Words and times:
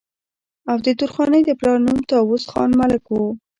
او 0.69 0.77
د 0.85 0.87
درخانۍ 0.99 1.41
د 1.45 1.51
پلار 1.59 1.77
نوم 1.85 1.99
طاوس 2.11 2.43
خان 2.51 2.69
ملک 2.79 3.03
وو 3.13 3.27